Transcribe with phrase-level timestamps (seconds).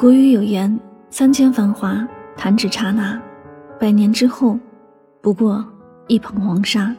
[0.00, 0.80] 古语有言
[1.12, 3.20] ：“三千繁华，弹指刹那；
[3.78, 4.58] 百年之后，
[5.20, 5.62] 不过
[6.06, 6.96] 一捧黄沙。”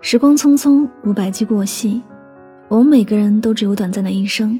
[0.00, 2.00] 时光匆匆，五百计过隙，
[2.68, 4.58] 我们每个人都只有短暂的一生。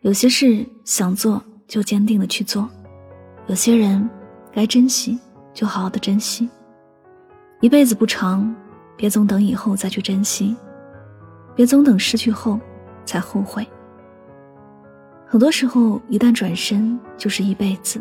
[0.00, 1.38] 有些事想做
[1.68, 2.66] 就坚定的去做，
[3.46, 4.08] 有些人
[4.54, 5.20] 该珍惜
[5.52, 6.48] 就好好的珍惜。
[7.60, 8.50] 一辈子不长，
[8.96, 10.56] 别总等以后再去珍惜，
[11.54, 12.58] 别总等失去后
[13.04, 13.68] 才后悔。
[15.32, 17.98] 很多时候，一旦转身就是一辈子，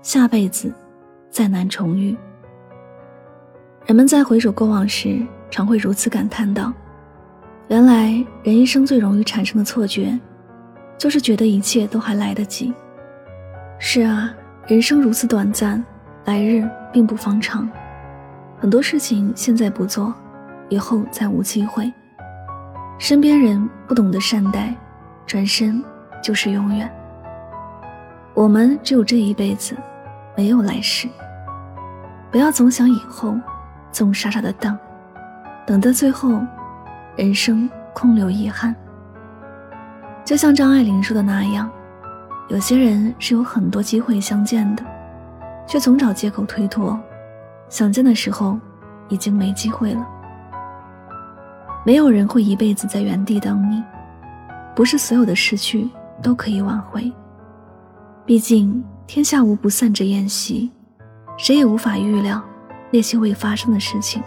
[0.00, 0.72] 下辈子
[1.28, 2.16] 再难重遇。
[3.84, 6.72] 人们在回首过往时，常会如此感叹道
[7.66, 10.16] ：“原来人一生最容易产生的错觉，
[10.96, 12.72] 就是觉得一切都还来得及。”
[13.80, 14.32] 是啊，
[14.68, 15.84] 人生如此短暂，
[16.26, 17.68] 来日并不方长，
[18.60, 20.14] 很多事情现在不做，
[20.68, 21.92] 以后再无机会。
[23.00, 24.72] 身边人不懂得善待，
[25.26, 25.82] 转身。
[26.26, 26.92] 就是永远。
[28.34, 29.76] 我们只有这一辈子，
[30.36, 31.08] 没有来世。
[32.32, 33.36] 不要总想以后，
[33.92, 34.76] 总傻傻的等，
[35.64, 36.40] 等到最后，
[37.14, 38.74] 人生空留遗憾。
[40.24, 41.70] 就像张爱玲说的那样，
[42.48, 44.82] 有些人是有很多机会相见的，
[45.64, 46.98] 却总找借口推脱，
[47.68, 48.58] 想见的时候，
[49.06, 50.04] 已经没机会了。
[51.84, 53.80] 没有人会一辈子在原地等你，
[54.74, 55.88] 不是所有的失去。
[56.26, 57.12] 都可以挽回。
[58.24, 60.72] 毕竟天下无不散之宴席，
[61.38, 62.42] 谁也无法预料
[62.90, 64.20] 那些未发生的事情。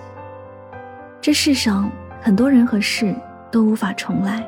[1.20, 3.14] 这世上很多人和事
[3.52, 4.48] 都无法重来，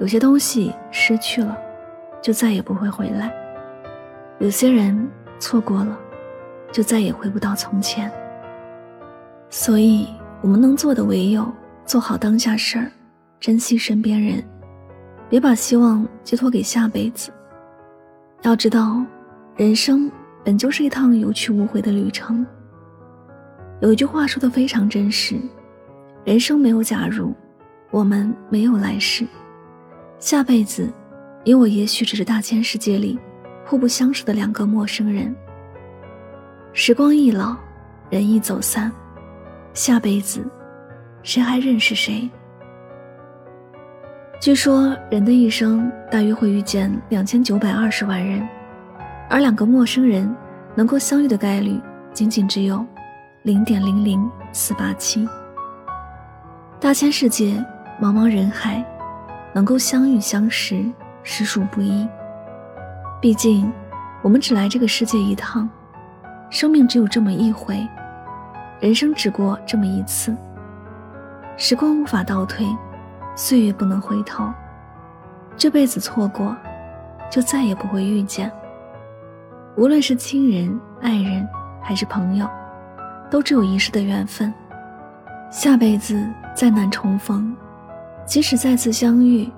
[0.00, 1.54] 有些东西失去了，
[2.22, 3.28] 就再也不会回来；
[4.38, 5.06] 有些人
[5.38, 5.98] 错过了，
[6.72, 8.10] 就再也回不到从前。
[9.50, 10.08] 所以，
[10.40, 11.52] 我们能做的唯有
[11.84, 12.90] 做好当下事儿，
[13.38, 14.42] 珍惜身边人。
[15.28, 17.32] 别把希望寄托给下辈子。
[18.42, 19.04] 要知道，
[19.56, 20.10] 人生
[20.44, 22.46] 本就是一趟有去无回的旅程。
[23.80, 25.36] 有一句话说的非常真实：
[26.24, 27.34] 人生没有假如，
[27.90, 29.26] 我们没有来世。
[30.18, 30.90] 下辈子，
[31.44, 33.18] 你我也许只是大千世界里
[33.66, 35.34] 互不相识的两个陌生人。
[36.72, 37.56] 时光易老，
[38.10, 38.92] 人易走散，
[39.74, 40.40] 下辈子，
[41.22, 42.30] 谁还认识谁？
[44.38, 48.46] 据说人的一生大约会遇见两千九百二十万人，
[49.30, 50.32] 而两个陌生人
[50.74, 51.80] 能够相遇的概率
[52.12, 52.84] 仅仅只有
[53.42, 55.26] 零点零零四八七。
[56.78, 57.64] 大千世界，
[58.00, 58.84] 茫茫人海，
[59.54, 60.84] 能够相遇相识
[61.22, 62.06] 实属不易。
[63.20, 63.72] 毕竟，
[64.22, 65.68] 我们只来这个世界一趟，
[66.50, 67.84] 生命只有这么一回，
[68.80, 70.36] 人生只过这么一次，
[71.56, 72.66] 时光无法倒退。
[73.36, 74.50] 岁月不能回头，
[75.58, 76.56] 这辈子错过，
[77.30, 78.50] 就再也不会遇见。
[79.76, 81.46] 无论是亲人、爱人，
[81.82, 82.48] 还是朋友，
[83.30, 84.52] 都只有一世的缘分。
[85.50, 87.54] 下辈子再难重逢，
[88.24, 89.52] 即使再次相遇，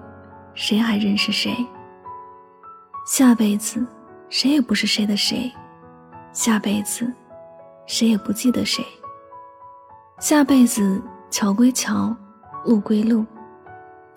[0.55, 1.55] 谁还认识谁？
[3.06, 3.87] 下辈子，
[4.28, 5.50] 谁也不是谁的谁。
[6.33, 7.10] 下辈子，
[7.87, 8.84] 谁也不记得谁。
[10.19, 11.00] 下辈子，
[11.31, 12.12] 桥归桥，
[12.65, 13.25] 路归路。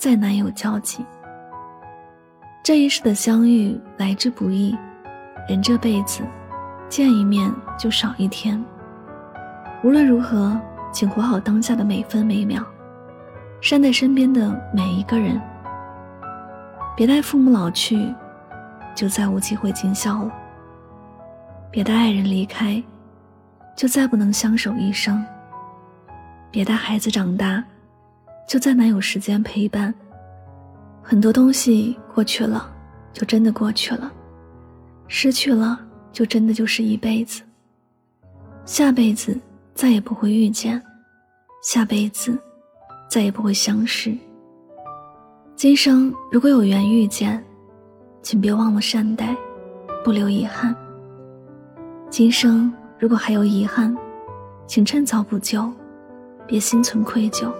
[0.01, 1.06] 再难有交集，
[2.63, 4.75] 这一世的相遇来之不易，
[5.47, 6.23] 人这辈子
[6.89, 8.59] 见一面就少一天。
[9.84, 10.59] 无论如何，
[10.91, 12.63] 请活好当下的每分每秒，
[13.62, 15.39] 善待身边的每一个人。
[16.97, 18.12] 别待父母老去，
[18.95, 20.31] 就再无机会尽孝了；
[21.69, 22.81] 别待爱人离开，
[23.75, 25.23] 就再不能相守一生；
[26.50, 27.63] 别待孩子长大。
[28.47, 29.94] 就再难有时间陪伴。
[31.02, 32.72] 很多东西过去了，
[33.12, 34.09] 就真的过去了；
[35.07, 35.79] 失去了，
[36.12, 37.41] 就真的就是一辈子。
[38.66, 39.38] 下辈子
[39.74, 40.81] 再也不会遇见，
[41.63, 42.38] 下辈子
[43.09, 44.16] 再也不会相识。
[45.56, 47.44] 今生如果有缘遇见，
[48.21, 49.36] 请别忘了善待，
[50.04, 50.75] 不留遗憾。
[52.10, 53.95] 今生如果还有遗憾，
[54.68, 55.71] 请趁早补救，
[56.45, 57.51] 别心存愧疚。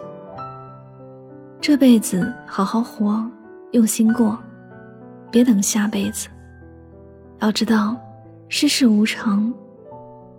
[1.62, 3.24] 这辈子好好活，
[3.72, 4.36] 用心过，
[5.30, 6.28] 别等下辈子。
[7.38, 7.96] 要知道，
[8.50, 9.54] 世事无常，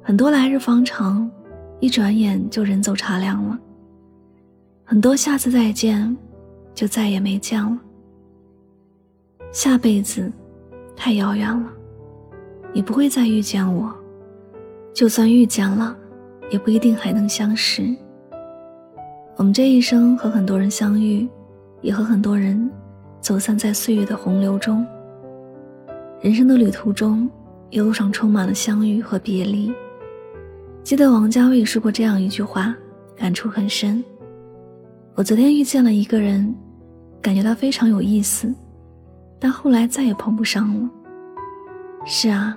[0.02, 1.30] 很多来日方长，
[1.78, 3.56] 一转眼就人走茶凉了。
[4.84, 6.16] 很多下次再见，
[6.74, 7.78] 就再也没见了。
[9.52, 10.30] 下辈子
[10.96, 11.72] 太遥远了，
[12.72, 13.94] 你不会再遇见我，
[14.92, 15.96] 就算遇见了，
[16.50, 17.94] 也不一定还能相识。
[19.36, 21.28] 我们这一生和很多人相遇，
[21.80, 22.70] 也和很多人
[23.20, 24.86] 走散在岁月的洪流中。
[26.20, 27.28] 人生的旅途中，
[27.70, 29.72] 一路上充满了相遇和别离。
[30.84, 32.74] 记得王家卫说过这样一句话，
[33.16, 34.04] 感触很深。
[35.14, 36.54] 我昨天遇见了一个人，
[37.20, 38.54] 感觉他非常有意思，
[39.40, 40.90] 但后来再也碰不上了。
[42.04, 42.56] 是啊，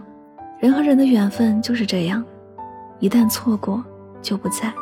[0.60, 2.24] 人和人的缘分就是这样，
[3.00, 3.83] 一旦错过
[4.22, 4.74] 就不在。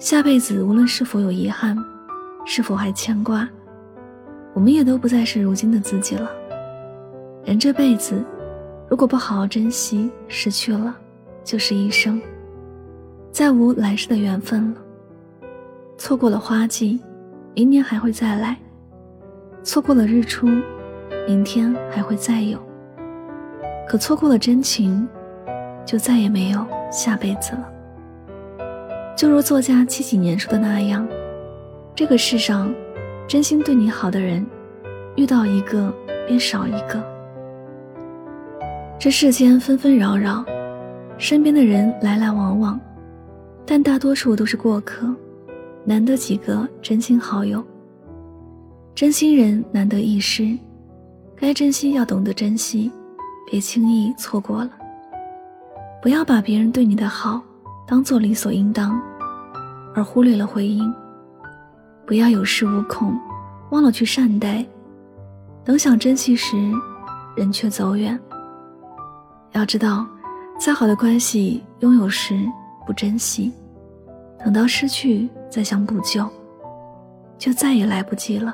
[0.00, 1.76] 下辈子无论是否有遗憾，
[2.46, 3.46] 是否还牵挂，
[4.54, 6.30] 我们也都不再是如今的自己了。
[7.44, 8.24] 人这辈子，
[8.88, 10.96] 如果不好好珍惜，失去了，
[11.44, 12.18] 就是一生，
[13.30, 14.80] 再无来世的缘分了。
[15.98, 16.98] 错过了花季，
[17.54, 18.54] 明年还会再来；
[19.62, 20.48] 错过了日出，
[21.28, 22.58] 明天还会再有。
[23.86, 25.06] 可错过了真情，
[25.84, 27.70] 就再也没有下辈子了。
[29.20, 31.06] 就如作家七几年说的那样，
[31.94, 32.74] 这个世上，
[33.28, 34.46] 真心对你好的人，
[35.14, 35.94] 遇到一个
[36.26, 37.04] 便少一个。
[38.98, 40.42] 这世间纷纷扰扰，
[41.18, 42.80] 身边的人来来往往，
[43.66, 45.14] 但大多数都是过客，
[45.84, 47.62] 难得几个真心好友。
[48.94, 50.56] 真心人难得一失，
[51.36, 52.90] 该珍惜要懂得珍惜，
[53.50, 54.70] 别轻易错过了。
[56.00, 57.42] 不要把别人对你的好
[57.86, 58.98] 当做理所应当，
[59.94, 60.92] 而忽略了回应。
[62.06, 63.16] 不要有恃无恐，
[63.70, 64.64] 忘了去善待，
[65.64, 66.56] 等想珍惜时，
[67.36, 68.18] 人却走远。
[69.52, 70.06] 要知道，
[70.58, 72.34] 再好的关系，拥有时
[72.86, 73.52] 不珍惜，
[74.44, 76.28] 等到失去再想补救，
[77.38, 78.52] 就再也来不及了。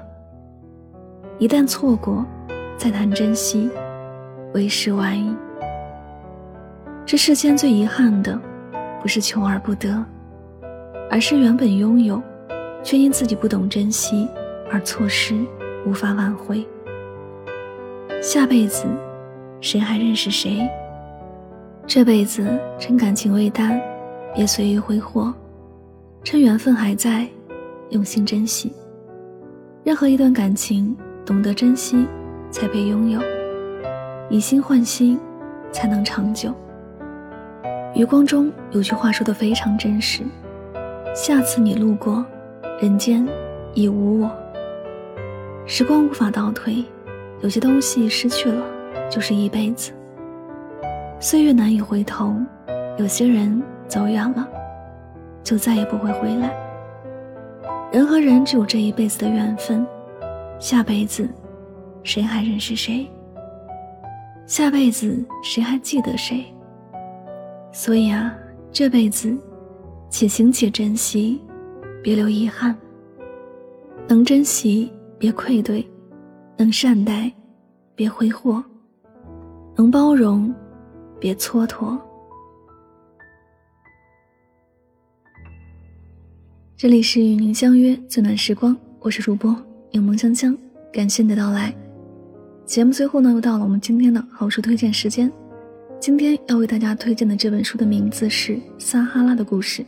[1.38, 2.24] 一旦错过，
[2.76, 3.70] 再谈珍惜，
[4.52, 5.34] 为时晚矣。
[7.04, 8.38] 这世间最遗憾的，
[9.00, 10.04] 不是求而不得，
[11.10, 12.22] 而是原本拥有，
[12.82, 14.28] 却因自己不懂珍惜
[14.70, 15.34] 而错失，
[15.86, 16.66] 无法挽回。
[18.20, 18.86] 下辈子，
[19.60, 20.68] 谁还认识谁？
[21.86, 23.80] 这辈子趁感情未淡，
[24.34, 25.32] 别随意挥霍；
[26.24, 27.26] 趁缘分还在，
[27.90, 28.72] 用心珍惜。
[29.84, 32.04] 任何一段感情，懂得珍惜，
[32.50, 33.20] 才配拥有；
[34.28, 35.16] 以心换心，
[35.70, 36.52] 才能长久。
[37.94, 40.24] 余光中有句话说的非常真实：
[41.16, 42.22] 下次你路过，
[42.78, 43.26] 人间
[43.72, 44.30] 已无我。
[45.64, 46.84] 时光无法倒退，
[47.40, 48.62] 有些东西失去了，
[49.08, 49.92] 就是一辈子。
[51.18, 52.36] 岁月难以回头，
[52.98, 54.46] 有些人走远了，
[55.42, 56.54] 就再也不会回来。
[57.90, 59.86] 人和人只有这一辈子的缘分，
[60.58, 61.26] 下辈子，
[62.02, 63.08] 谁还认识谁？
[64.46, 66.44] 下辈子谁还记得谁？
[67.72, 68.36] 所以啊，
[68.70, 69.34] 这辈子，
[70.08, 71.40] 且行且珍惜，
[72.02, 72.76] 别留遗憾。
[74.08, 75.86] 能珍惜别愧对，
[76.56, 77.30] 能善待
[77.94, 78.62] 别挥霍，
[79.74, 80.54] 能包容。
[81.18, 81.98] 别蹉跎。
[86.76, 89.56] 这里是与您相约最暖时光，我是主播
[89.90, 90.56] 柠檬香香，
[90.92, 91.74] 感谢你的到来。
[92.66, 95.32] 节目最后呢，又到了我们今天的好书推荐时间。
[95.98, 99.82] 今天要为大家推荐的这本书的名字是《撒哈拉的故事》。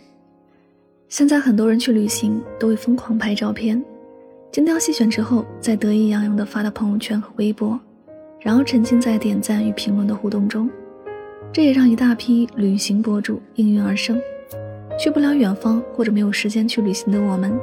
[1.08, 3.82] 现在很多人去旅行都会疯狂拍照片，
[4.52, 7.80] 精挑细选之后，再得意洋洋地发到朋友圈和微博，
[8.40, 10.68] 然后沉浸在点赞与评论的互动中。
[11.50, 14.20] 这也让一大批旅行博主应运而生。
[15.00, 17.58] 去不了远方或者没有时间去旅行的我们，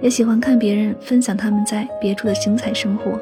[0.00, 3.20] 也喜欢看别人分享他们在别处的精彩生活。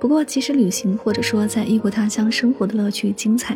[0.00, 3.54] 不过，其实旅行或者说在异国他乡生活的乐趣与精彩，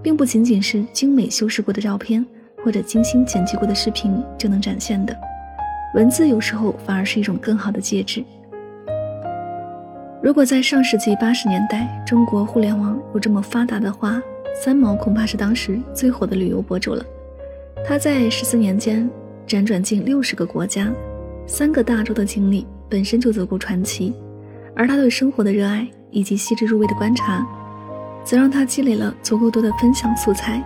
[0.00, 2.24] 并不仅仅是精美修饰过的照片
[2.64, 5.16] 或者精心剪辑过的视频就能展现的。
[5.94, 8.24] 文字有时候反而是一种更好的介质。
[10.22, 14.22] 如果在上世纪八十年代，中国互联网有这么发达的话，
[14.54, 17.04] 三毛恐怕是当时最火的旅游博主了。
[17.84, 19.10] 他在十四年间
[19.46, 20.92] 辗转近六十个国家、
[21.46, 24.14] 三个大洲的经历本身就足够传奇，
[24.76, 27.44] 而他对生活的热爱以及细致入微的观察，
[28.24, 30.62] 则让他积累了足够多的分享素材。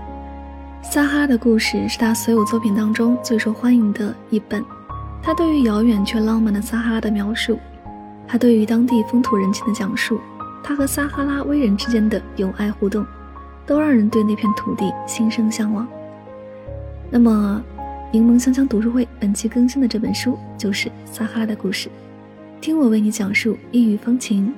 [0.88, 4.64] 撒哈拉的故事是他所有作品当中最受欢迎的一本。
[5.22, 7.58] 他对于遥远却浪漫的撒哈拉的描述，
[8.26, 10.20] 他对于当地风土人情的讲述，
[10.62, 13.04] 他和撒哈拉威人之间的友爱互动。
[13.66, 15.84] 都让人对那片土地心生向往。
[17.10, 17.60] 那么，
[18.12, 21.88] 柠檬香香读书会本期更新的这本书就是《撒哈拉的故事》，
[22.60, 24.54] 听我为你讲述异域风情。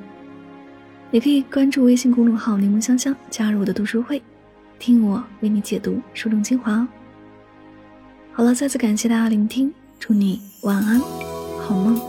[1.10, 4.22] 也可以关注微信公众号“柠檬香香”，加入我的读书会，
[4.78, 6.86] 听我为你解读书中精华。
[8.32, 11.00] 好了，再次感谢大家聆听，祝你晚安，
[11.60, 12.00] 好梦。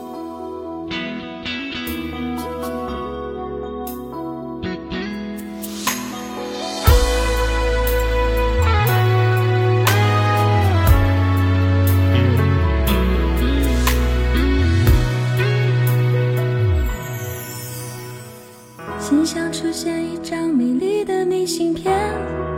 [18.99, 22.48] 信箱出现一张美丽的明信片。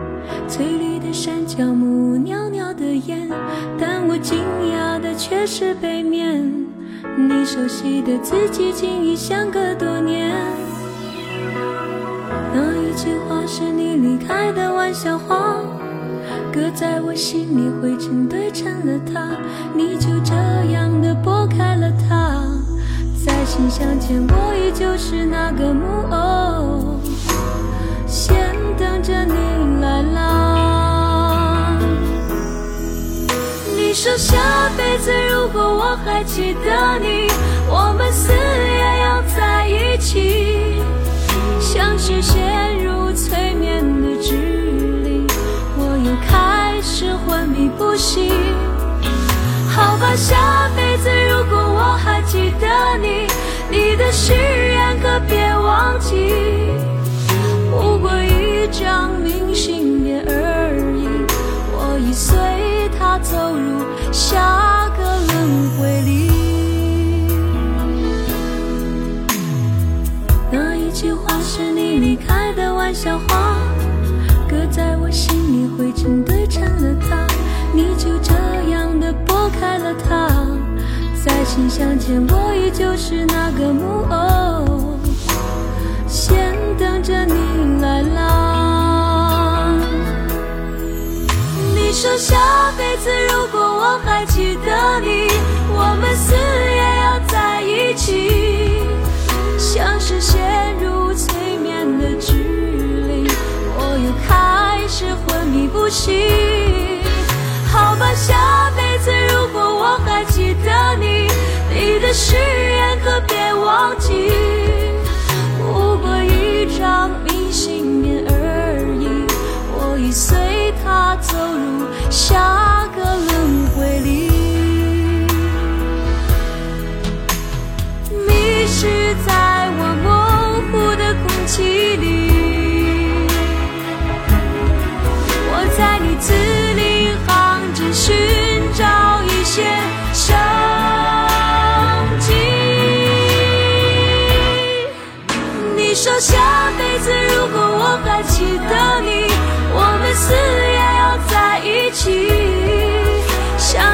[0.52, 3.30] 翠绿的山脚木，袅袅的烟，
[3.80, 4.38] 但我惊
[4.76, 6.44] 讶的却是背面，
[7.18, 10.30] 你熟悉的字迹竟已相隔多年。
[12.54, 15.56] 那一句话是你离开的玩笑话，
[16.52, 19.30] 搁在我心里灰尘堆成了塔，
[19.74, 20.34] 你就这
[20.74, 22.44] 样的拨开了它。
[23.26, 27.00] 在信箱前，我依旧是那个木偶，
[28.06, 28.36] 先
[28.78, 30.41] 等着你来拉。
[34.04, 34.36] 说下
[34.76, 37.28] 辈子如果我还记得你，
[37.70, 40.82] 我们死也要在一起。
[41.60, 44.34] 像是陷入催眠的指
[45.04, 45.28] 令，
[45.78, 48.34] 我又开始昏迷不醒。
[49.70, 53.28] 好吧，下辈子如果我还记得你，
[53.70, 56.34] 你的誓言可别忘记。
[57.70, 60.21] 不过一张明信片，
[63.20, 66.32] 走入下个轮回里。
[70.52, 73.56] 那一句话是你离开的玩笑话，
[74.50, 77.26] 搁在我心里灰尘堆成了塔，
[77.74, 78.34] 你就这
[78.70, 80.30] 样的拨开了它。
[81.24, 85.00] 在信箱前，我依旧是那个木偶，
[86.08, 88.61] 先等着你来拉。
[92.02, 95.28] 说下辈子如果我还记得你，
[95.70, 96.16] 我们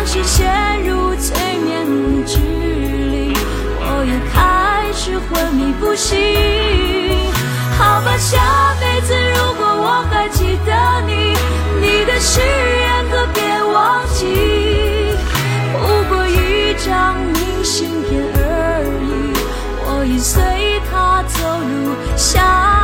[0.10, 0.48] 是陷
[0.84, 3.34] 入催眠的距离
[3.78, 6.18] 我也开始昏迷不醒
[7.78, 11.36] 好吧下辈子如果我还记得你
[11.82, 14.88] 你的誓言可别忘记。
[15.74, 19.34] 不过一张明信片而已
[19.84, 20.42] 我已随
[20.90, 22.76] 它走入下